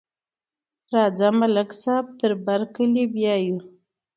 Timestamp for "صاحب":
1.81-2.05